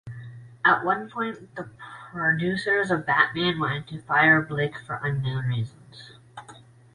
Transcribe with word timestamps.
At 0.65 0.83
one 0.83 1.11
point, 1.11 1.53
the 1.55 1.69
producers 2.11 2.89
of 2.89 3.05
"Batman" 3.05 3.59
wanted 3.59 3.85
to 3.89 4.01
fire 4.01 4.41
Blake 4.41 4.79
for 4.79 4.95
unknown 5.03 5.45
reasons. 5.45 6.13